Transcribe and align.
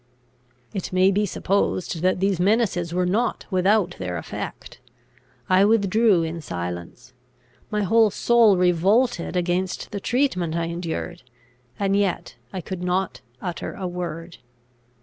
It 0.73 0.91
may 0.91 1.11
be 1.11 1.27
supposed 1.27 2.01
that 2.01 2.19
these 2.19 2.39
menaces 2.39 2.91
were 2.91 3.05
not 3.05 3.45
without 3.51 3.97
their 3.99 4.17
effect. 4.17 4.79
I 5.47 5.63
withdrew 5.63 6.23
in 6.23 6.41
silence. 6.41 7.13
My 7.69 7.83
whole 7.83 8.09
soul 8.09 8.57
revolted 8.57 9.35
against 9.35 9.91
the 9.91 9.99
treatment 9.99 10.55
I 10.55 10.65
endured, 10.65 11.21
and 11.77 11.95
yet 11.95 12.35
I 12.51 12.61
could 12.61 12.81
not 12.83 13.21
utter 13.43 13.75
a 13.75 13.85
word. 13.87 14.39